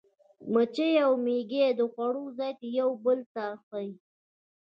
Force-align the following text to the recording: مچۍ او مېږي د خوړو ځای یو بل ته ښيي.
مچۍ 0.53 0.91
او 1.05 1.11
مېږي 1.25 1.65
د 1.79 1.81
خوړو 1.93 2.23
ځای 2.37 2.53
یو 2.79 2.89
بل 3.03 3.19
ته 3.33 3.45
ښيي. 3.65 3.91